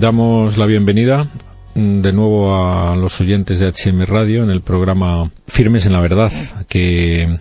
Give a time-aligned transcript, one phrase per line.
[0.00, 1.28] damos la bienvenida
[1.74, 6.00] mm, de nuevo a los oyentes de HM Radio en el programa Firmes en la
[6.00, 6.32] Verdad,
[6.70, 7.38] que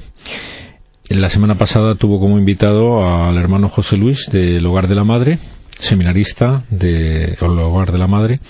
[1.07, 5.39] la semana pasada tuvo como invitado al hermano José Luis del Hogar de la Madre,
[5.79, 8.41] seminarista del Hogar de la Madre,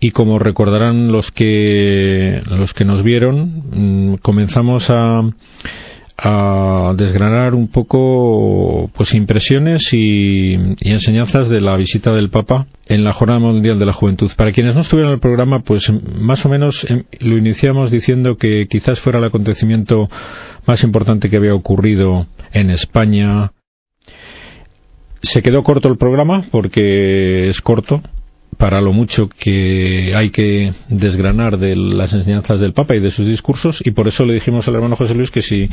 [0.00, 5.22] y como recordarán los que los que nos vieron, mm, comenzamos a
[6.16, 13.12] a desgranar un poco pues impresiones y, enseñanzas de la visita del Papa en la
[13.12, 14.30] Jornada Mundial de la Juventud.
[14.36, 18.36] Para quienes no estuvieron en el programa, pues más o menos em, lo iniciamos diciendo
[18.36, 20.08] que quizás fuera el acontecimiento
[20.66, 23.52] más importante que había ocurrido en España.
[25.22, 28.02] Se quedó corto el programa porque es corto,
[28.56, 33.26] para lo mucho que hay que desgranar de las enseñanzas del Papa y de sus
[33.26, 35.68] discursos y por eso le dijimos al hermano José Luis que si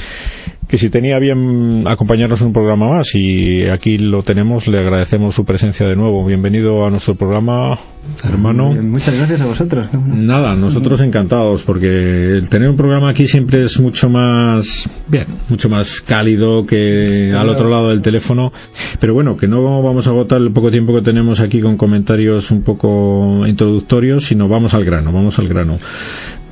[0.72, 5.36] que si tenía bien acompañarnos en un programa más y aquí lo tenemos le agradecemos
[5.36, 6.26] su presencia de nuevo.
[6.26, 7.78] Bienvenido a nuestro programa
[8.24, 8.72] hermano.
[8.74, 13.80] Muchas gracias a vosotros nada nosotros encantados porque el tener un programa aquí siempre es
[13.80, 18.52] mucho más bien mucho más cálido que al otro lado del teléfono.
[19.00, 22.50] Pero bueno que no vamos a agotar el poco tiempo que tenemos aquí con comentarios
[22.50, 25.78] un poco poco introductorio, sino vamos al grano, vamos al grano.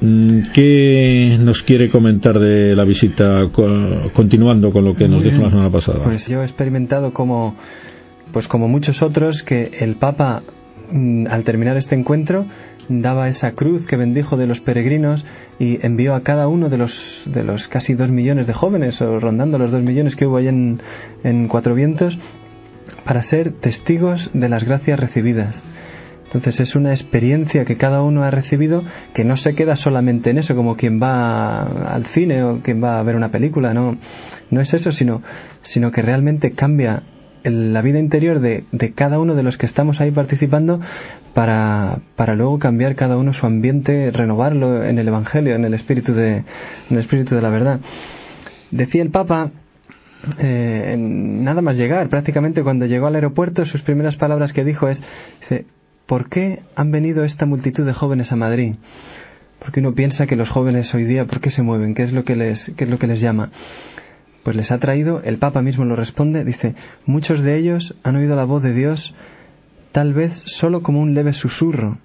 [0.01, 3.49] Mm, ¿Qué nos quiere comentar de la visita,
[4.13, 6.03] continuando con lo que nos dijo la semana pasada?
[6.03, 7.55] Pues yo he experimentado como,
[8.31, 10.43] pues como muchos otros, que el Papa,
[10.91, 12.45] mm, al terminar este encuentro,
[12.87, 15.25] daba esa cruz que bendijo de los peregrinos
[15.59, 19.19] y envió a cada uno de los, de los casi dos millones de jóvenes, o
[19.19, 20.81] rondando los dos millones que hubo ahí en,
[21.23, 22.17] en Cuatro Vientos,
[23.03, 25.61] para ser testigos de las gracias recibidas.
[26.29, 28.83] Entonces es una experiencia que cada uno ha recibido
[29.15, 32.99] que no se queda solamente en eso, como quien va al cine o quien va
[32.99, 33.97] a ver una película, no,
[34.51, 35.23] no es eso, sino,
[35.63, 37.01] sino que realmente cambia
[37.43, 40.79] la vida interior de, de, cada uno de los que estamos ahí participando
[41.33, 46.13] para, para luego cambiar cada uno su ambiente, renovarlo en el Evangelio, en el espíritu
[46.13, 46.45] de, en
[46.89, 47.79] el espíritu de la verdad.
[48.69, 49.51] Decía el Papa
[50.37, 55.01] eh, nada más llegar, prácticamente cuando llegó al aeropuerto, sus primeras palabras que dijo es,
[56.09, 58.73] ¿por qué han venido esta multitud de jóvenes a Madrid?
[59.59, 61.93] Porque uno piensa que los jóvenes hoy día, ¿por qué se mueven?
[61.93, 63.51] ¿Qué es lo que les, qué es lo que les llama?
[64.43, 66.73] Pues les ha traído, el Papa mismo lo responde, dice,
[67.05, 69.13] muchos de ellos han oído la voz de Dios
[69.91, 71.99] tal vez solo como un leve susurro,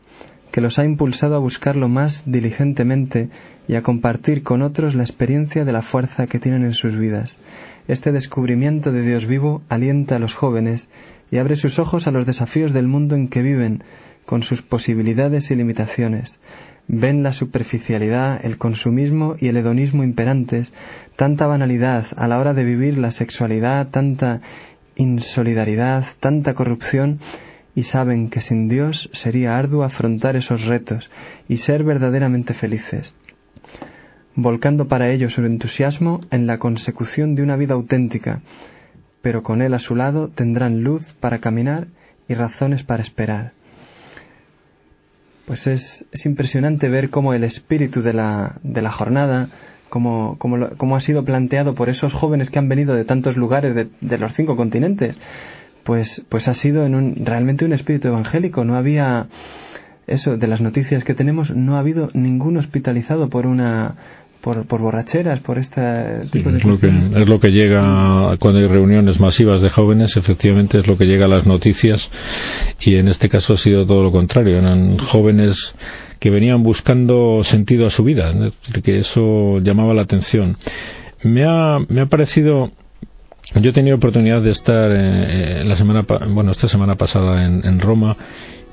[0.52, 3.30] que los ha impulsado a buscarlo más diligentemente
[3.68, 7.38] y a compartir con otros la experiencia de la fuerza que tienen en sus vidas.
[7.88, 10.88] Este descubrimiento de Dios vivo alienta a los jóvenes
[11.34, 13.82] y abre sus ojos a los desafíos del mundo en que viven,
[14.24, 16.38] con sus posibilidades y limitaciones.
[16.86, 20.72] Ven la superficialidad, el consumismo y el hedonismo imperantes,
[21.16, 24.42] tanta banalidad a la hora de vivir la sexualidad, tanta
[24.94, 27.18] insolidaridad, tanta corrupción,
[27.74, 31.10] y saben que sin Dios sería arduo afrontar esos retos
[31.48, 33.12] y ser verdaderamente felices,
[34.36, 38.40] volcando para ello su entusiasmo en la consecución de una vida auténtica,
[39.24, 41.86] pero con Él a su lado tendrán luz para caminar
[42.28, 43.52] y razones para esperar.
[45.46, 49.48] Pues es, impresionante ver cómo el espíritu de la, de la jornada,
[49.88, 50.36] cómo,
[50.94, 54.56] ha sido planteado por esos jóvenes que han venido de tantos lugares de, los cinco
[54.56, 55.18] continentes,
[55.84, 58.62] pues, pues ha sido en un, realmente un espíritu evangélico.
[58.64, 59.28] No había
[60.06, 63.96] eso, de las noticias que tenemos, no ha habido ningún hospitalizado por una
[64.44, 65.80] por, por borracheras, por este
[66.30, 70.18] tipo de es lo, que, es lo que llega cuando hay reuniones masivas de jóvenes,
[70.18, 72.10] efectivamente es lo que llega a las noticias
[72.78, 75.74] y en este caso ha sido todo lo contrario, eran jóvenes
[76.20, 78.34] que venían buscando sentido a su vida,
[78.82, 80.58] que eso llamaba la atención.
[81.22, 82.70] Me ha, me ha parecido
[83.54, 87.64] yo he tenido oportunidad de estar eh, eh, la semana bueno esta semana pasada en,
[87.64, 88.16] en Roma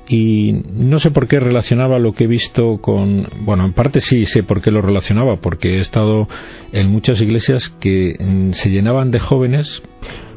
[0.08, 4.26] y no sé por qué relacionaba lo que he visto con bueno en parte sí
[4.26, 6.28] sé por qué lo relacionaba porque he estado
[6.72, 9.82] en muchas iglesias que mm, se llenaban de jóvenes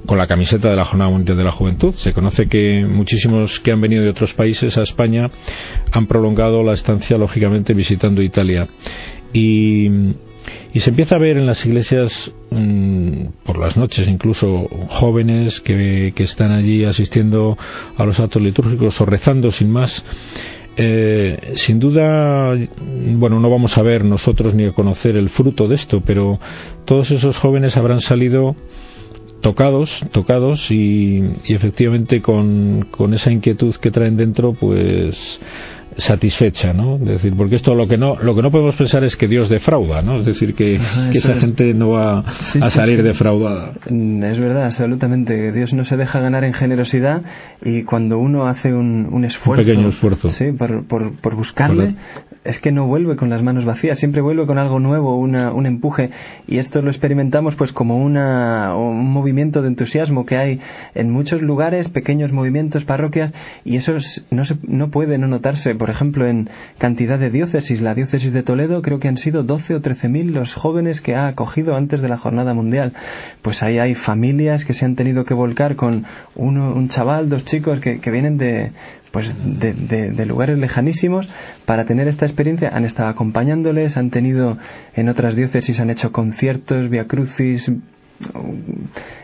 [0.05, 1.95] con la camiseta de la Jornada Mundial de la Juventud.
[1.95, 5.31] Se conoce que muchísimos que han venido de otros países a España
[5.91, 8.67] han prolongado la estancia, lógicamente, visitando Italia.
[9.33, 9.89] Y
[10.73, 16.13] y se empieza a ver en las iglesias mm, por las noches incluso jóvenes que,
[16.15, 17.57] que, están allí asistiendo
[17.97, 20.03] a los actos litúrgicos o rezando sin más.
[20.77, 22.53] Eh, sin duda,
[23.13, 26.39] bueno, no vamos a ver nosotros ni a conocer el fruto de esto, pero
[26.83, 28.57] todos esos jóvenes habrán salido
[29.39, 35.39] tocados, tocados y, y efectivamente con, con esa inquietud que traen dentro, pues
[35.97, 36.95] satisfecha, ¿no?
[36.95, 39.49] Es decir, porque esto lo que no lo que no podemos pensar es que Dios
[39.49, 40.19] defrauda, ¿no?
[40.19, 43.73] Es decir, que, esa gente no va a salir defraudada.
[43.89, 45.51] Mm, es verdad, absolutamente.
[45.51, 47.21] Dios no se deja ganar en generosidad
[47.63, 51.95] y cuando uno hace un, un esfuerzo, un pequeño esfuerzo, sí, por, por, por buscarle,
[52.43, 55.65] es que no vuelve con las manos vacías, siempre vuelve con algo nuevo, una, un
[55.65, 56.11] empuje
[56.47, 60.59] y esto lo experimentamos pues como una, un movimiento de entusiasmo que hay
[60.93, 63.33] en muchos lugares, pequeños movimientos, parroquias
[63.63, 63.93] y eso
[64.29, 66.49] no se, no puede no notarse por ejemplo, en
[66.79, 70.33] cantidad de diócesis, la diócesis de Toledo creo que han sido 12 o 13 mil
[70.33, 72.93] los jóvenes que ha acogido antes de la jornada mundial.
[73.43, 77.45] Pues ahí hay familias que se han tenido que volcar con uno, un chaval, dos
[77.45, 78.71] chicos que, vienen de,
[79.11, 81.29] pues de, lugares lejanísimos
[81.67, 82.71] para tener esta experiencia.
[82.73, 84.57] Han estado acompañándoles, han tenido
[84.95, 87.71] en otras diócesis, han hecho conciertos, via crucis,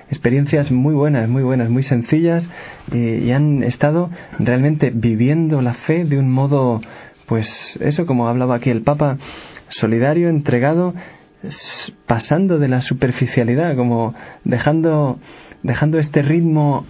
[0.10, 2.48] experiencias muy buenas, muy buenas, muy sencillas
[2.92, 4.10] y, han estado
[4.40, 6.82] realmente viviendo la fe de un modo,
[7.26, 9.18] pues eso, como hablaba aquí el Papa,
[9.70, 10.94] solidario, entregado,
[12.06, 15.20] pasando de la superficialidad, como dejando,
[15.64, 16.86] dejando este ritmo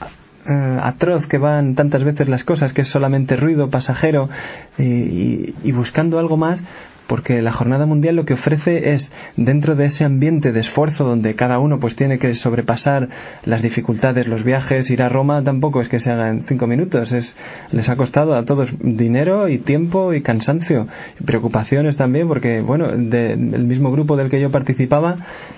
[0.49, 4.29] eh, atroz que van tantas veces las cosas, que es solamente ruido pasajero,
[4.77, 6.65] y buscando algo más,
[7.11, 11.35] porque la jornada mundial lo que ofrece es dentro de ese ambiente de esfuerzo donde
[11.35, 13.09] cada uno pues tiene que sobrepasar
[13.43, 17.11] las dificultades, los viajes, ir a Roma tampoco es que se haga en cinco minutos,
[17.11, 17.35] es
[17.71, 20.87] les ha costado a todos dinero y tiempo y cansancio,
[21.25, 25.17] preocupaciones también porque bueno, del mismo grupo del que yo participaba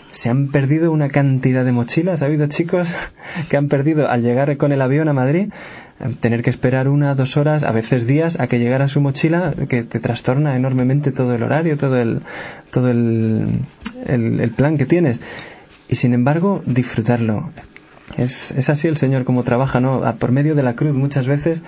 [0.09, 2.91] se han perdido una cantidad de mochilas, ha habido chicos
[3.51, 5.49] que han perdido al llegar con el avión a Madrid
[6.19, 9.83] tener que esperar una, dos horas, a veces días, a que llegara su mochila, que
[9.83, 12.21] te trastorna enormemente todo el horario, todo el,
[12.71, 13.65] todo el,
[14.05, 15.21] el plan que tienes.
[15.87, 17.51] Y sin embargo, disfrutarlo,
[18.17, 20.01] es, es así el Señor como trabaja, ¿no?
[20.17, 21.63] Por medio de la cruz muchas veces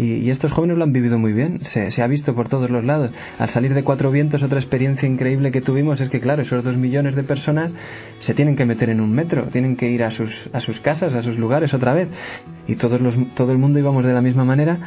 [0.00, 3.12] y, estos jóvenes lo han vivido muy bien, se, ha visto por todos los lados.
[3.38, 6.76] Al salir de Cuatro Vientos, otra experiencia increíble que tuvimos es que, claro, esos dos
[6.76, 7.74] millones de personas
[8.18, 11.14] se tienen que meter en un metro, tienen que ir a sus, a sus casas,
[11.16, 12.08] a sus lugares otra vez.
[12.66, 14.80] Y todos los, todo el mundo íbamos de la misma manera.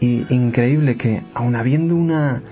[0.00, 2.42] Y increíble que, aun habiendo una,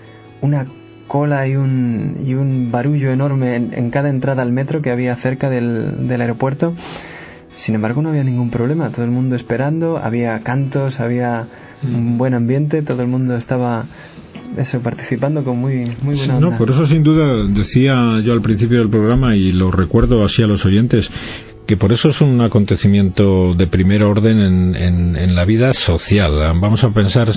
[0.41, 0.67] una
[1.07, 5.17] cola y un, y un barullo enorme en, en, cada entrada al metro que había
[5.17, 6.75] cerca del, del aeropuerto,
[7.61, 11.47] sin embargo, no había ningún problema, todo el mundo esperando, había cantos, había
[11.83, 13.87] un buen ambiente, todo el mundo estaba
[14.57, 18.79] eso participando con muy muy buena No, por eso sin duda decía yo al principio
[18.79, 21.11] del programa y lo recuerdo así a los oyentes
[21.67, 26.33] que por eso es un acontecimiento de primer orden en, en, en la vida social.
[26.61, 27.29] Vamos a pensar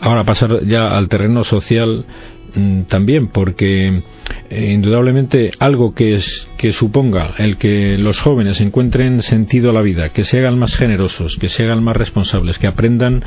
[0.00, 2.06] ahora pasar ya al terreno social
[2.41, 2.41] Mm,
[2.88, 4.02] también porque
[4.50, 9.82] eh, indudablemente algo que es que suponga el que los jóvenes encuentren sentido a la
[9.82, 13.24] vida, que se hagan más generosos, que se hagan más responsables, que aprendan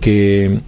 [0.00, 0.60] que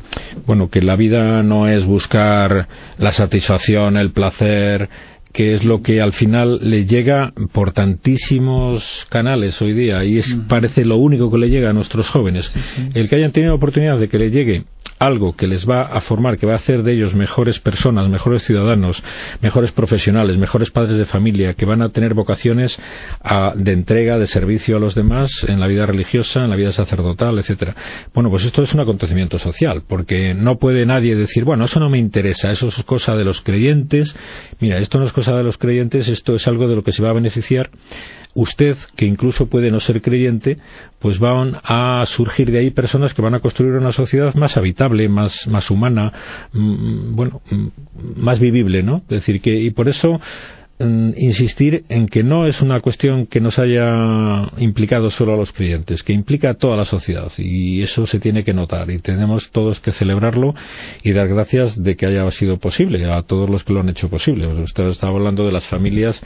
[0.46, 2.68] bueno que la vida no es buscar
[2.98, 4.88] la satisfacción, el placer,
[5.32, 10.34] que es lo que al final le llega por tantísimos canales hoy día y es
[10.48, 12.52] parece lo único que le llega a nuestros jóvenes.
[12.94, 14.64] El que hayan tenido oportunidad de que le llegue
[14.98, 18.42] algo que les va a formar, que va a hacer de ellos mejores personas, mejores
[18.42, 19.02] ciudadanos,
[19.40, 22.78] mejores profesionales, mejores padres de familia, que van a tener vocaciones
[23.56, 27.38] de entrega, de servicio a los demás en la vida religiosa, en la vida sacerdotal,
[27.38, 27.74] etcétera.
[28.12, 31.88] Bueno, pues esto es un acontecimiento social, porque no puede nadie decir, bueno, eso no
[31.88, 34.14] me interesa, eso es cosa de los creyentes.
[34.60, 37.02] Mira, esto no es cosa de los creyentes, esto es algo de lo que se
[37.02, 37.70] va a beneficiar
[38.34, 40.58] usted, que incluso puede no ser creyente,
[40.98, 45.08] pues van a surgir de ahí personas que van a construir una sociedad más habitable,
[45.08, 46.12] más, más humana,
[46.52, 47.68] mm, bueno, mm,
[48.16, 48.98] más vivible, ¿no?
[49.08, 53.40] Es decir, que, y por eso Mm, insistir en que no es una cuestión que
[53.40, 58.06] nos haya implicado solo a los creyentes, que implica a toda la sociedad y eso
[58.06, 60.54] se tiene que notar y tenemos todos que celebrarlo
[61.02, 64.08] y dar gracias de que haya sido posible a todos los que lo han hecho
[64.08, 64.46] posible.
[64.46, 66.20] Usted estaba hablando de las familias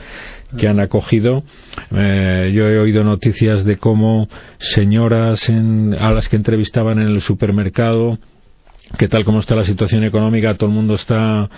[0.56, 1.42] que han acogido.
[1.90, 8.18] Eh, yo he oído noticias de cómo señoras a las que entrevistaban en el supermercado,
[8.99, 11.50] que tal como está la situación económica, todo el mundo está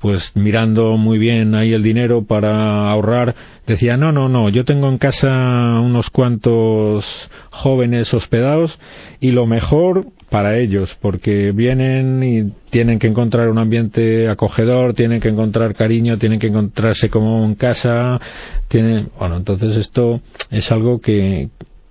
[0.00, 3.34] pues mirando muy bien ahí el dinero para ahorrar,
[3.66, 8.78] decía, no, no, no, yo tengo en casa unos cuantos jóvenes hospedados
[9.20, 15.20] y lo mejor para ellos, porque vienen y tienen que encontrar un ambiente acogedor, tienen
[15.20, 18.20] que encontrar cariño, tienen que encontrarse como en casa,
[18.68, 21.48] tienen, bueno, entonces esto es algo que,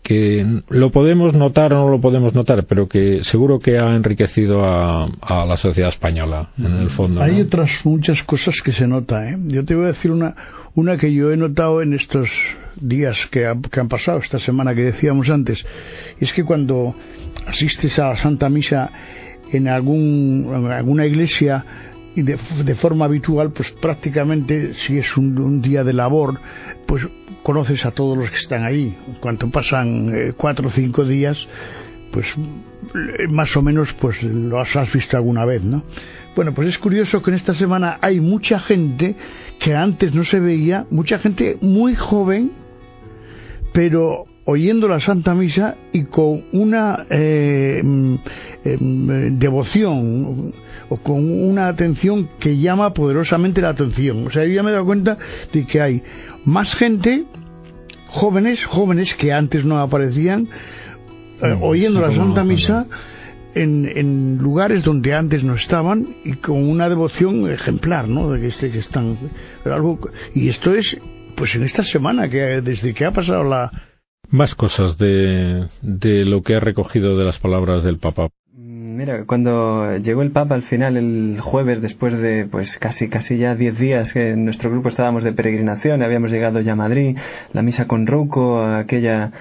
[0.08, 4.64] que lo podemos notar o no lo podemos notar, pero que seguro que ha enriquecido
[4.64, 5.10] a,
[5.46, 7.22] la sociedad española en el fondo.
[7.22, 9.30] Hay otras muchas cosas que se nota.
[9.30, 9.38] ¿eh?
[9.48, 10.34] Yo te voy a decir una,
[10.76, 12.30] una que yo he notado en estos
[12.80, 15.66] días que, que han pasado, esta semana que decíamos antes,
[16.22, 16.96] y es que cuando
[17.46, 18.90] asistes a la Santa Misa
[19.52, 21.66] en, algún, en alguna iglesia
[22.18, 26.40] y de, de, forma habitual, pues prácticamente si es un, un, día de labor,
[26.88, 27.08] pues
[27.44, 28.98] conoces a todos los que están ahí.
[29.20, 31.48] Cuando pasan eh, cuatro o cinco días,
[32.12, 35.84] pues eh, más o menos pues los has visto alguna vez, ¿no?
[36.36, 39.16] Bueno, pues es curioso que en esta semana hay mucha gente
[39.60, 42.52] que antes no se veía, mucha gente muy joven,
[43.74, 47.82] pero oyendo la Santa Misa y con una eh,
[48.64, 50.54] eh, devoción
[50.88, 54.26] o con una atención que llama poderosamente la atención.
[54.26, 55.18] O sea, yo ya me he dado cuenta
[55.52, 56.02] de que hay
[56.46, 57.26] más gente,
[58.08, 60.48] jóvenes, jóvenes que antes no aparecían,
[61.42, 62.88] eh, oyendo la Santa Misa
[63.54, 68.32] en, en, lugares donde antes no estaban y con una devoción ejemplar, ¿no?
[68.32, 69.18] De que, este, que están
[69.66, 70.00] algo
[70.34, 70.98] y esto es
[71.36, 73.87] pues en esta semana que desde que ha pasado la
[74.30, 78.30] más cosas de, de lo que ha recogido de las palabras del Papa.
[78.54, 83.54] Mira, cuando llegó el Papa al final el jueves, después de pues casi casi ya
[83.54, 87.16] diez días que en nuestro grupo estábamos de peregrinación, habíamos llegado ya a Madrid,
[87.54, 89.32] la misa con Rouco, aquella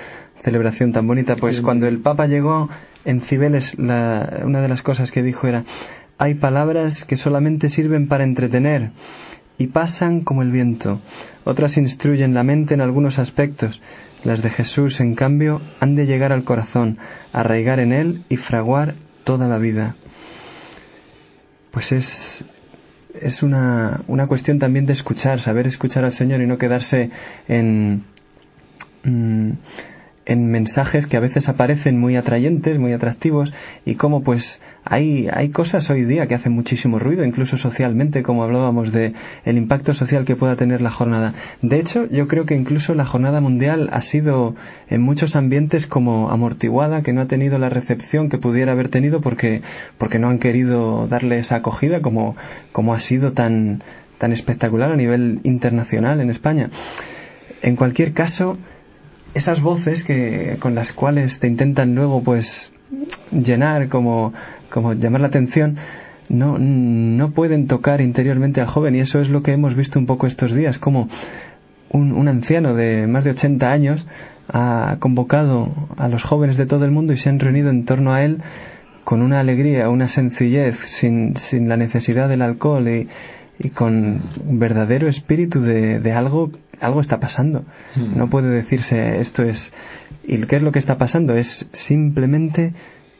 [0.42, 2.68] celebración tan bonita, pues cuando el Papa llegó
[3.06, 5.64] en Cibeles, la, una de las cosas que dijo era,
[6.18, 8.90] hay palabras que solamente sirven para entretener
[9.58, 11.00] y pasan como el viento,
[11.44, 13.80] otras instruyen la mente en algunos aspectos,
[14.24, 16.98] las de Jesús, en cambio, han de llegar al corazón,
[17.32, 18.94] arraigar en él y fraguar
[19.24, 19.96] toda la vida.
[21.70, 22.44] Pues es,
[23.20, 27.10] es una, una cuestión también de escuchar, saber escuchar al Señor y no quedarse
[27.48, 28.04] en...
[29.04, 29.52] Mm,
[30.26, 33.52] en mensajes que a veces aparecen muy atrayentes, muy atractivos,
[33.84, 38.42] y como pues hay, hay cosas hoy día que hacen muchísimo ruido, incluso socialmente, como
[38.42, 39.14] hablábamos de
[39.44, 41.34] el impacto social que pueda tener la jornada.
[41.62, 44.56] De hecho, yo creo que incluso la jornada mundial ha sido
[44.88, 49.20] en muchos ambientes como amortiguada, que no ha tenido la recepción que pudiera haber tenido
[49.20, 49.62] porque,
[49.96, 52.36] porque no han querido darle esa acogida como,
[52.72, 53.82] como ha sido tan,
[54.18, 56.70] tan espectacular a nivel internacional en España.
[57.62, 58.58] En cualquier caso,
[59.36, 62.72] esas voces que con las cuales te intentan luego pues
[63.30, 64.32] llenar como,
[64.70, 65.76] como llamar la atención
[66.30, 68.96] no, no pueden tocar interiormente al joven.
[68.96, 71.08] Y eso es lo que hemos visto un poco estos días como
[71.90, 74.06] un, un anciano de más de 80 años
[74.48, 78.14] ha convocado a los jóvenes de todo el mundo y se han reunido en torno
[78.14, 78.38] a él
[79.04, 83.08] con una alegría, una sencillez, sin, sin la necesidad del alcohol y,
[83.58, 87.64] y con verdadero espíritu de, de algo algo está pasando.
[87.94, 88.16] Mm.
[88.16, 89.72] No puede decirse esto es.
[90.24, 91.34] ¿Y qué es lo que está pasando?
[91.34, 92.74] Es simplemente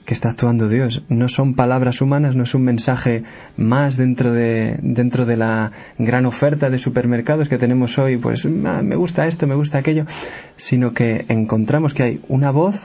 [0.07, 1.03] que está actuando Dios.
[1.09, 3.25] No son palabras humanas, no es un mensaje
[3.57, 8.81] más dentro de, dentro de la gran oferta de supermercados que tenemos hoy, pues ah,
[8.83, 10.07] me gusta esto, me gusta aquello,
[10.57, 12.81] sino que encontramos que hay una voz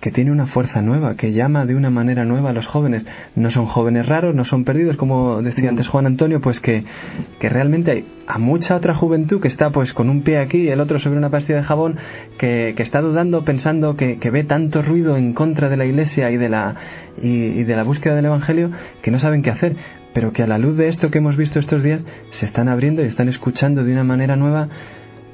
[0.00, 3.06] que tiene una fuerza nueva, que llama de una manera nueva a los jóvenes.
[3.36, 6.84] No son jóvenes raros, no son perdidos, como decía antes Juan Antonio, pues que,
[7.38, 10.68] que realmente hay a mucha otra juventud que está pues con un pie aquí y
[10.68, 11.98] el otro sobre una pastilla de jabón,
[12.38, 16.30] que, que está dudando, pensando que, que, ve tanto ruido en contra de la iglesia
[16.30, 16.76] y de la,
[17.20, 18.70] y, y de la búsqueda del Evangelio,
[19.02, 19.76] que no saben qué hacer,
[20.14, 23.02] pero que a la luz de esto que hemos visto estos días, se están abriendo
[23.02, 24.68] y están escuchando de una manera nueva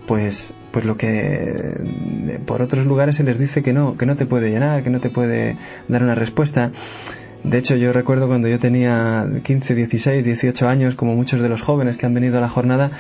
[0.07, 4.27] pues pues lo que por otros lugares se les dice que no que no te
[4.27, 5.57] puede llenar que no te puede
[5.89, 6.71] dar una respuesta
[7.45, 11.63] de hecho yo recuerdo cuando yo tenía 15 16 18 años como muchos de los
[11.63, 12.91] jóvenes que han venido a la jornada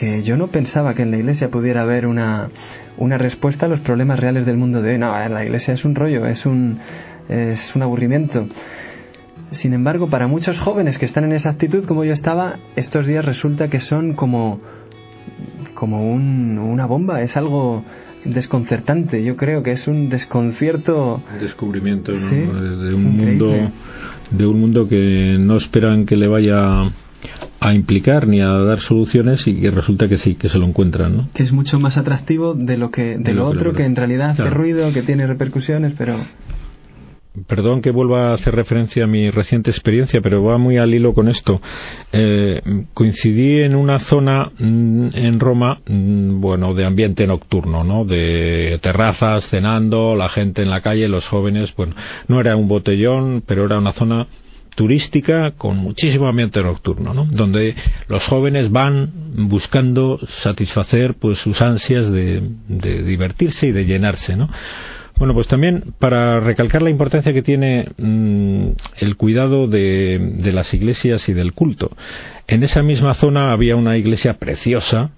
[0.00, 2.48] que yo no pensaba que en la iglesia pudiera haber una,
[2.96, 4.98] una respuesta a los problemas reales del mundo de hoy.
[4.98, 6.78] No, la iglesia es un rollo, es un,
[7.28, 8.46] es un aburrimiento.
[9.50, 13.26] Sin embargo, para muchos jóvenes que están en esa actitud como yo estaba, estos días
[13.26, 14.60] resulta que son como,
[15.74, 17.84] como un, una bomba, es algo
[18.24, 19.22] desconcertante.
[19.24, 21.22] Yo creo que es un desconcierto.
[21.40, 23.46] Descubrimiento Sí, de, de un increíble.
[23.46, 23.72] mundo
[24.30, 26.82] de un mundo que no esperan que le vaya
[27.58, 31.16] a implicar ni a dar soluciones y que resulta que sí, que se lo encuentran,
[31.16, 31.28] ¿no?
[31.34, 33.76] Que es mucho más atractivo de lo que de, De lo lo que otro lo-
[33.76, 36.14] que en realidad hace ruido, que tiene repercusiones, pero
[37.46, 41.14] Perdón que vuelva a hacer referencia a mi reciente experiencia, pero va muy al hilo
[41.14, 41.60] con esto.
[42.10, 42.60] Eh,
[42.92, 48.04] coincidí en una zona mm, en Roma, mm, bueno, de ambiente nocturno, ¿no?
[48.04, 51.94] De terrazas, cenando, la gente en la calle, los jóvenes, bueno,
[52.26, 54.26] no era un botellón, pero era una zona
[54.74, 57.26] turística con muchísimo ambiente nocturno, ¿no?
[57.26, 57.76] Donde
[58.08, 59.12] los jóvenes van
[59.48, 64.48] buscando satisfacer pues sus ansias de, de divertirse y de llenarse, ¿no?
[65.20, 68.68] Bueno, pues también para recalcar la importancia que tiene mm,
[69.00, 71.94] el cuidado de, de las iglesias y del culto.
[72.46, 75.10] En esa misma zona había una iglesia preciosa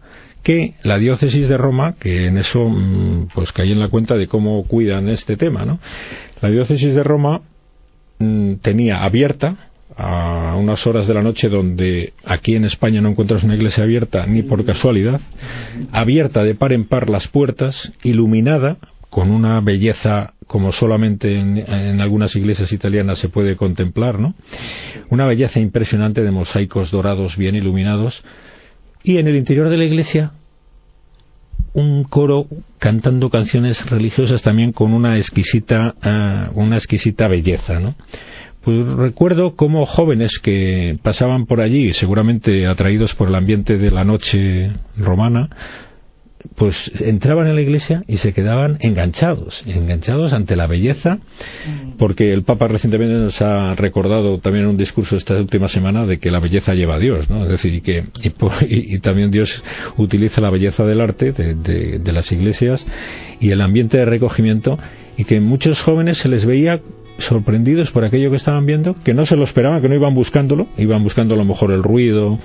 [0.42, 4.26] que la diócesis de Roma, que en eso mm, pues caí en la cuenta de
[4.26, 5.78] cómo cuidan este tema, ¿no?
[6.40, 7.42] La diócesis de Roma
[8.18, 13.44] mm, tenía abierta a unas horas de la noche donde aquí en España no encuentras
[13.44, 15.20] una iglesia abierta ni por casualidad,
[15.92, 18.78] abierta de par en par las puertas, iluminada
[19.12, 24.34] con una belleza como solamente en, algunas iglesias italianas se puede contemplar, ¿no?
[25.10, 28.24] Una belleza impresionante de mosaicos dorados bien iluminados
[29.04, 30.32] y en el interior de la iglesia
[31.74, 32.46] un coro
[32.78, 37.96] cantando canciones religiosas también con una exquisita ah, una exquisita belleza, ¿no?
[38.62, 44.04] Pues recuerdo como jóvenes que pasaban por allí, seguramente atraídos por el ambiente de la
[44.04, 45.50] noche romana,
[46.56, 51.92] pues entraban en la iglesia y se quedaban enganchados, enganchados ante la belleza, mm.
[51.98, 56.18] porque el Papa recientemente nos ha recordado también en un discurso esta última semana de
[56.18, 57.44] que la belleza lleva a Dios, ¿no?
[57.44, 58.04] Es decir, y que
[58.68, 59.62] y, también Dios
[59.96, 62.84] utiliza la belleza del arte de, de las iglesias
[63.40, 64.78] y el ambiente de recogimiento
[65.16, 66.80] y que muchos jóvenes se les veía
[67.18, 70.66] sorprendidos por aquello que estaban viendo, que no se lo esperaban, que no iban buscándolo,
[70.76, 72.38] iban buscando a lo mejor el ruido,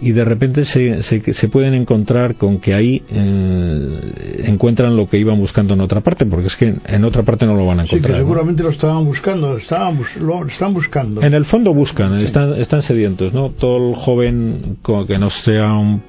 [0.00, 5.38] y de repente se, se, pueden encontrar con que ahí eh, encuentran lo que iban
[5.38, 8.12] buscando en otra parte, porque es que en otra parte no lo van a encontrar.
[8.12, 11.22] Sí, que seguramente lo estaban buscando, estaban, lo están buscando.
[11.22, 13.50] En el fondo buscan, están, están sedientos, ¿no?
[13.50, 16.02] Todo el joven que no sea un,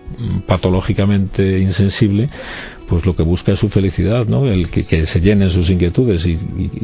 [0.46, 2.30] patológicamente insensible,
[2.88, 4.48] pues lo que busca es su felicidad, ¿no?
[4.48, 6.38] El que, se llenen sus inquietudes y,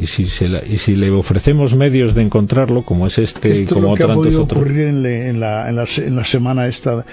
[0.06, 4.34] si y si le ofrecemos medios de encontrarlo, como es este y como otros tantos
[4.34, 4.60] otros.
[4.60, 7.04] ocurrir en, en, la, en, la, en la semana esta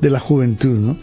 [0.00, 0.96] de la juventud, ¿no?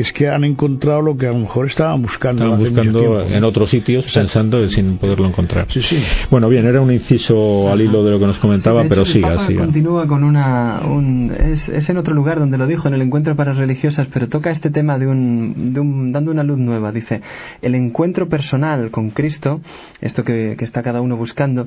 [0.00, 2.44] Que es que han encontrado lo que a lo mejor estaban buscando.
[2.44, 5.66] Estaban buscando en otros sitios pensando sin poderlo encontrar.
[5.70, 6.02] Sí, sí.
[6.30, 9.62] Bueno, bien, era un inciso al hilo de lo que nos comentaba, pero siga, siga.
[9.62, 10.80] Continúa con una.
[10.84, 14.28] Un, es, es, en otro lugar donde lo dijo, en el encuentro para religiosas, pero
[14.28, 16.92] toca este tema de un, de un, dando una luz nueva.
[16.92, 17.20] Dice:
[17.60, 19.60] el encuentro personal con Cristo,
[20.00, 21.66] esto que, que está cada uno buscando,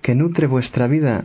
[0.00, 1.24] que nutre vuestra vida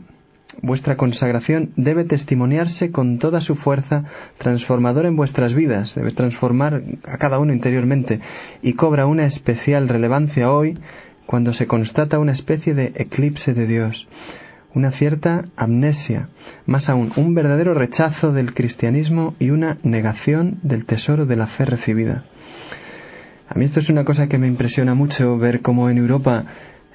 [0.62, 4.06] Vuestra consagración debe testimoniarse con toda su fuerza
[4.40, 8.20] transformadora en vuestras vidas, debe transformar a cada uno interiormente
[8.64, 10.78] y cobra una especial relevancia hoy
[11.28, 14.08] cuando se constata una especie de eclipse de Dios,
[14.74, 16.30] una cierta amnesia,
[16.66, 21.66] más aún un verdadero rechazo del cristianismo y una negación del tesoro de la fe
[21.66, 22.26] recibida.
[23.50, 26.46] A mí esto es una cosa que me impresiona mucho ver cómo en Europa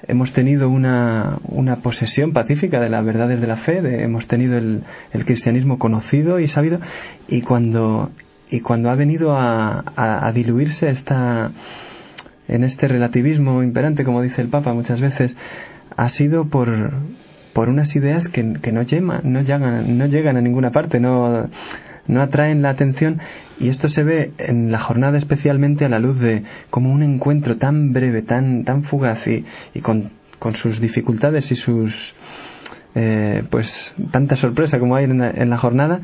[0.07, 4.83] hemos tenido una, una, posesión pacífica de las verdades de la fe, hemos tenido el,
[5.11, 6.79] el, cristianismo conocido y sabido,
[7.27, 8.11] y cuando,
[8.49, 11.51] y cuando ha venido a, diluirse esta,
[12.47, 15.35] en este relativismo imperante, como dice el Papa muchas veces,
[15.95, 16.93] ha sido por,
[17.53, 18.81] por unas ideas que, no,
[19.23, 21.49] no, llegan, no llegan a ninguna parte, no
[22.07, 23.19] no atraen la atención
[23.63, 27.55] y esto se ve en la jornada especialmente a la luz de como un encuentro
[27.55, 29.45] tan breve, tan, tan fugaz y,
[29.79, 30.11] con,
[30.55, 32.13] sus dificultades y sus
[32.93, 36.01] eh, pues tanta sorpresa como hay en la, jornada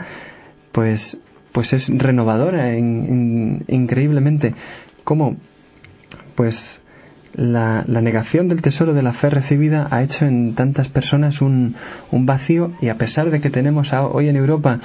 [0.72, 1.18] pues
[1.52, 4.54] pues es renovadora increíblemente.
[5.04, 5.36] Como
[6.36, 6.82] pues
[7.34, 11.76] la, la, negación del tesoro de la fe recibida ha hecho en tantas personas un,
[12.12, 14.80] un vacío y a pesar de que tenemos hoy en Europa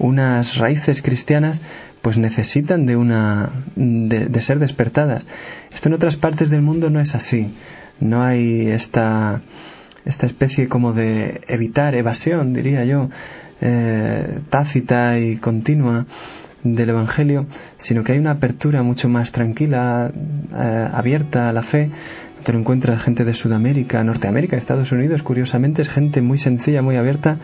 [0.00, 1.60] unas raíces cristianas
[2.02, 5.26] pues necesitan de una de, ser despertadas.
[5.70, 7.54] Esto en otras partes del mundo no es así.
[8.00, 9.42] No hay esta
[10.04, 13.10] esta especie como de evitar evasión diría yo
[13.60, 16.06] eh, tácita y continua
[16.62, 21.90] del evangelio sino que hay una apertura mucho más tranquila eh, abierta a la fe.
[22.44, 26.96] Te lo encuentras gente de Sudamérica, Norteamérica, Estados Unidos, curiosamente es gente muy sencilla, muy
[26.96, 27.38] abierta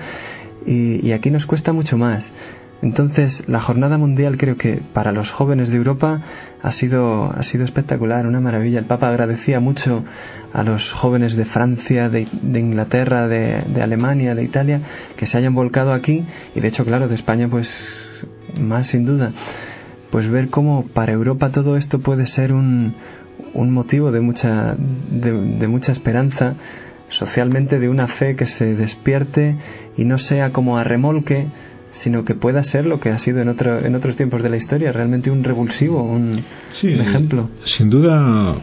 [0.66, 2.30] y, aquí nos cuesta mucho más.
[2.82, 6.22] Entonces, la jornada mundial creo que para los jóvenes de Europa
[6.62, 8.78] ha sido, ha sido espectacular, una maravilla.
[8.78, 10.04] El Papa agradecía mucho
[10.52, 14.82] a los jóvenes de Francia, de, Inglaterra, de, de, Alemania, de Italia,
[15.16, 17.70] que se hayan volcado aquí y de hecho, claro, de España, pues
[18.60, 19.32] más sin duda.
[20.10, 22.94] Pues ver cómo para Europa todo esto puede ser un,
[23.54, 26.56] un motivo de mucha, de mucha esperanza
[27.08, 29.56] socialmente de una fe que se despierte
[29.96, 31.46] y no sea como a remolque,
[31.96, 34.56] sino que pueda ser lo que ha sido en, otro, en otros tiempos de la
[34.56, 36.44] historia, realmente un revulsivo, un,
[36.82, 37.50] ejemplo.
[37.64, 38.56] Sin duda,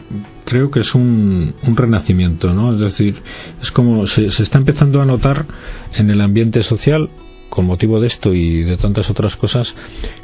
[0.44, 2.74] creo que es un, un renacimiento, ¿no?
[2.74, 3.22] Es decir,
[3.60, 5.46] es como se, se está empezando a notar
[5.94, 7.10] en el ambiente social
[7.54, 9.74] con motivo de esto y de tantas otras cosas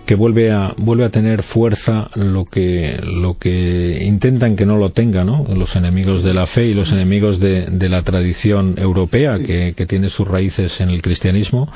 [0.04, 4.90] que vuelve a vuelve a tener fuerza lo que lo que intentan que no lo
[4.90, 5.46] tenga ¿no?
[5.54, 10.26] los enemigos de la fe y los enemigos de, la tradición europea que, tiene sus
[10.28, 11.72] raíces en el cristianismo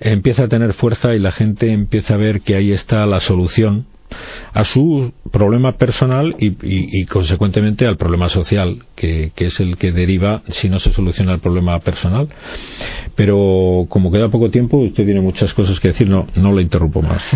[0.00, 3.86] empieza a tener fuerza y la gente empieza a ver que ahí está la solución
[4.52, 10.68] a su problema personal y, consecuentemente al problema social, que, es el que deriva si
[10.68, 12.28] no se soluciona el problema personal.
[13.14, 17.02] Pero como queda poco tiempo, usted tiene muchas cosas que decir, no, no le interrumpo
[17.02, 17.22] más.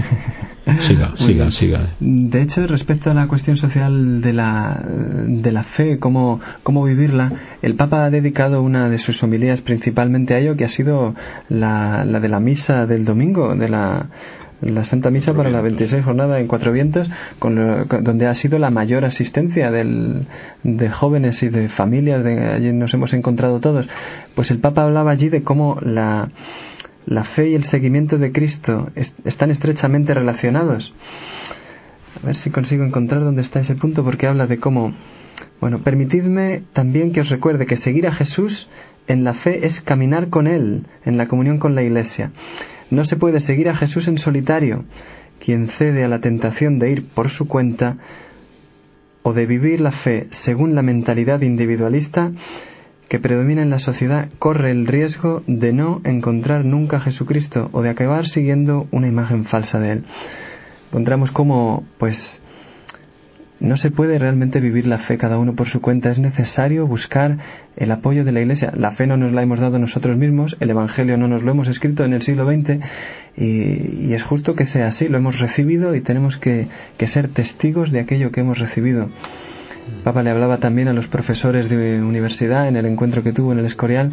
[0.86, 1.80] Siga, siga, siga.
[1.98, 4.80] De hecho, respecto a la cuestión social de la,
[5.26, 10.34] de la fe, cómo, cómo vivirla, el Papa ha dedicado una de sus homilías principalmente
[10.34, 11.14] a ello, que ha sido
[11.48, 14.10] la, la de la misa del domingo, de la,
[14.60, 18.70] la Santa Misa para la 26 jornada en Cuatro Vientos, con donde ha sido la
[18.70, 20.26] mayor asistencia del,
[20.62, 23.88] de jóvenes y de familias, de, allí nos hemos encontrado todos.
[24.34, 26.28] Pues el Papa hablaba allí de cómo la,
[27.06, 28.90] la fe y el seguimiento de Cristo
[29.24, 30.94] están estrechamente relacionados.
[32.22, 34.92] A ver si consigo encontrar dónde está ese punto, porque habla de cómo,
[35.60, 38.68] bueno, permitidme también que os recuerde que seguir a Jesús
[39.06, 42.32] en la fe es caminar con Él, en la comunión con la Iglesia.
[42.90, 44.84] No se puede seguir a Jesús en solitario.
[45.38, 47.96] Quien cede a la tentación de ir por su cuenta
[49.22, 52.32] o de vivir la fe según la mentalidad individualista
[53.08, 57.82] que predomina en la sociedad corre el riesgo de no encontrar nunca a Jesucristo o
[57.82, 60.04] de acabar siguiendo una imagen falsa de él.
[60.90, 62.40] Encontramos cómo, pues,
[63.60, 67.36] no se puede realmente vivir la fe cada uno por su cuenta, es necesario buscar
[67.76, 68.72] el apoyo de la Iglesia.
[68.74, 71.68] La fe no nos la hemos dado nosotros mismos, el Evangelio no nos lo hemos
[71.68, 72.80] escrito en el siglo XX
[73.36, 76.68] y, es justo que sea así, lo hemos recibido y tenemos que,
[77.06, 79.10] ser testigos de aquello que hemos recibido.
[80.04, 83.58] Papa le hablaba también a los profesores de universidad en el encuentro que tuvo en
[83.58, 84.12] el Escorial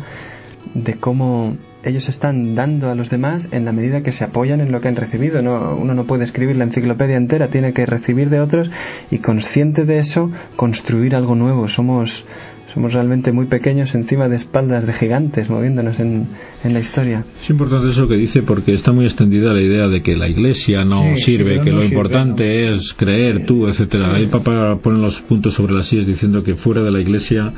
[0.73, 1.55] de cómo
[1.87, 4.87] ellos están dando a los demás en la medida que se apoyan en lo que
[4.87, 5.41] han recibido.
[5.41, 8.69] No, uno no puede escribir la enciclopedia entera, tiene que recibir de otros
[9.09, 11.67] y consciente de eso construir algo nuevo.
[11.67, 12.25] Somos
[12.73, 16.27] somos realmente muy pequeños encima de espaldas de gigantes moviéndonos en,
[16.63, 17.25] en la historia.
[17.41, 20.83] Es importante eso que dice porque está muy extendida la idea de que la iglesia
[20.83, 24.15] no sirve, que, lo importante es creer tú, etcétera.
[24.15, 27.53] Ahí Papa pone los puntos sobre las sillas diciendo que fuera de la iglesia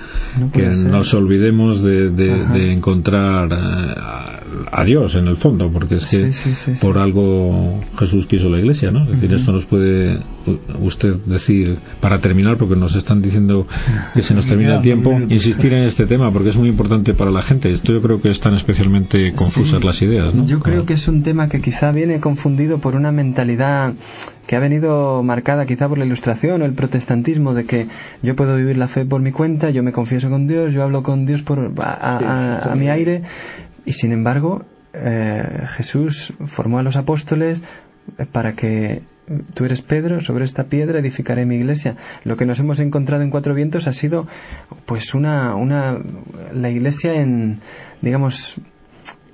[0.54, 3.96] que nos olvidemos de, de, encontrar eh,
[4.72, 6.30] a, Dios en el fondo, porque es que
[6.82, 9.06] por algo Jesús quiso la iglesia, ¿no?
[9.06, 10.20] Es decir, esto nos puede
[10.80, 13.68] usted decir para terminar, porque nos están diciendo
[14.14, 17.32] que se nos termina el tiempo insistir en este tema porque es muy importante para
[17.32, 17.70] la gente.
[17.72, 20.34] Esto yo creo que están especialmente confusas las ideas.
[20.46, 23.94] Yo creo que es un tema que quizá viene confundido por una mentalidad
[24.48, 27.88] que ha venido marcada quizá por la ilustración o el protestantismo de que
[28.24, 31.04] yo puedo vivir la fe por mi cuenta, yo me confieso con Dios, yo hablo
[31.04, 33.22] con Dios por a, mi aire
[33.86, 37.62] y sin embargo eh, Jesús formó a los apóstoles
[38.32, 39.02] para que
[39.54, 41.96] tú eres Pedro, sobre esta piedra edificaré mi iglesia.
[42.24, 44.28] Lo que nos hemos encontrado en Cuatro Vientos ha sido,
[44.86, 45.98] pues, una, una,
[46.54, 47.60] la iglesia en,
[48.02, 48.60] digamos,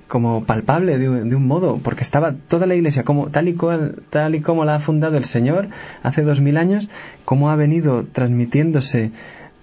[0.08, 4.34] como palpable de, un modo, porque estaba toda la iglesia como tal y, cual, tal
[4.34, 5.68] y como la ha fundado el Señor
[6.02, 6.88] hace dos mil años,
[7.24, 9.10] como ha venido transmitiéndose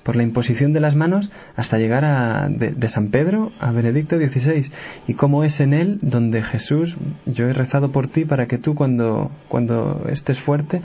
[0.03, 4.69] por la imposición de las manos hasta llegar a, de, San Pedro a Benedicto XVI
[5.07, 8.75] y cómo es en él donde Jesús yo he rezado por ti para que tú
[8.75, 10.81] cuando, cuando estés fuerte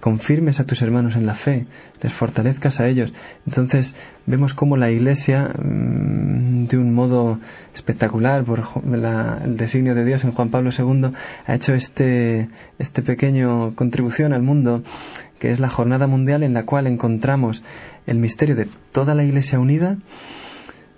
[0.00, 1.66] confirmes a tus hermanos en la fe,
[2.02, 3.12] les fortalezcas a ellos.
[3.46, 3.94] Entonces
[4.26, 7.38] vemos cómo la Iglesia, mm, de un modo
[7.74, 11.10] espectacular, por el designio de Dios en Juan Pablo II,
[11.46, 14.82] ha hecho este, este pequeño contribución al mundo,
[15.40, 17.64] que es la jornada mundial en la cual encontramos
[18.06, 19.96] el misterio de toda la Iglesia unida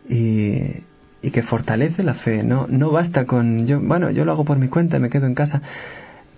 [0.09, 0.83] y,
[1.23, 2.43] y que fortalece la fe.
[2.43, 5.35] No, no basta con yo, bueno, yo lo hago por mi cuenta, me quedo en
[5.35, 5.63] casa.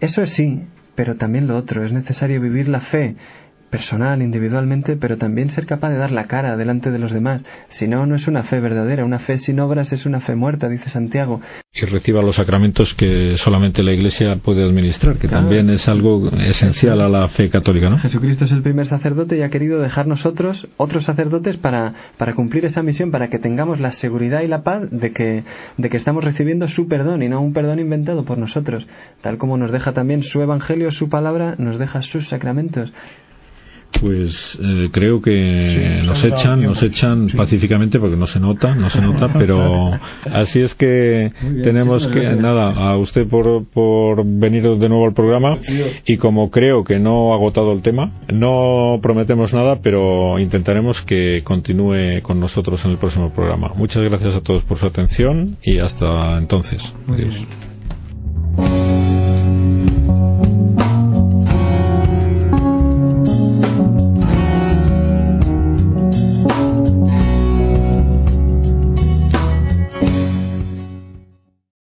[0.00, 0.62] Eso es sí,
[0.94, 3.16] pero también lo otro, es necesario vivir la fe
[3.74, 7.42] personal, individualmente, pero también ser capaz de dar la cara delante de los demás.
[7.66, 9.04] Si no, no es una fe verdadera.
[9.04, 11.40] Una fe sin obras es una fe muerta, dice Santiago.
[11.72, 17.00] Y reciba los sacramentos que solamente la Iglesia puede administrar, que también es algo esencial
[17.00, 17.98] a la fe católica, ¿no?
[17.98, 22.64] Jesucristo es el primer sacerdote y ha querido dejar nosotros otros sacerdotes para, para cumplir
[22.66, 25.42] esa misión, para que tengamos la seguridad y la paz de que,
[25.78, 28.86] de que estamos recibiendo su perdón y no un perdón inventado por nosotros.
[29.20, 32.92] Tal como nos deja también su evangelio, su palabra, nos deja sus sacramentos.
[34.00, 39.00] Pues eh, creo que nos echan, nos echan pacíficamente porque no se nota, no se
[39.00, 39.92] nota, pero
[40.30, 45.58] así es que tenemos que nada a usted por, por venir de nuevo al programa
[46.06, 51.42] y como creo que no ha agotado el tema, no prometemos nada, pero intentaremos que
[51.44, 53.72] continúe con nosotros en el próximo programa.
[53.74, 56.82] Muchas gracias a todos por su atención y hasta entonces.
[57.08, 57.34] Adiós.